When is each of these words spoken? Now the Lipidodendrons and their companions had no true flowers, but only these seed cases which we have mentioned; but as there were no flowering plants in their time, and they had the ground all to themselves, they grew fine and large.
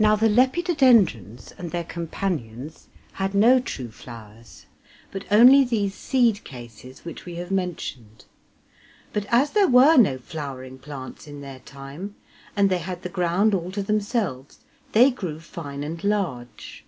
Now 0.00 0.16
the 0.16 0.28
Lipidodendrons 0.28 1.52
and 1.56 1.70
their 1.70 1.84
companions 1.84 2.88
had 3.12 3.36
no 3.36 3.60
true 3.60 3.92
flowers, 3.92 4.66
but 5.12 5.26
only 5.30 5.62
these 5.62 5.94
seed 5.94 6.42
cases 6.42 7.04
which 7.04 7.24
we 7.24 7.36
have 7.36 7.52
mentioned; 7.52 8.24
but 9.12 9.26
as 9.28 9.52
there 9.52 9.68
were 9.68 9.96
no 9.96 10.18
flowering 10.18 10.80
plants 10.80 11.28
in 11.28 11.40
their 11.40 11.60
time, 11.60 12.16
and 12.56 12.68
they 12.68 12.78
had 12.78 13.02
the 13.02 13.08
ground 13.08 13.54
all 13.54 13.70
to 13.70 13.82
themselves, 13.84 14.58
they 14.90 15.08
grew 15.12 15.38
fine 15.38 15.84
and 15.84 16.02
large. 16.02 16.84